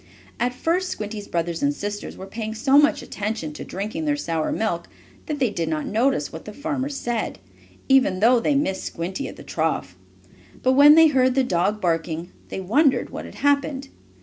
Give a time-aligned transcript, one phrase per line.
[0.39, 4.51] At first Squinty's brothers and sisters were paying so much attention to drinking their sour
[4.51, 4.87] milk,
[5.27, 7.37] that they did not notice what the farmer said,
[7.87, 9.95] even though they missed Squinty at the trough.
[10.63, 13.89] But when they heard the dog barking, they wondered what had happened.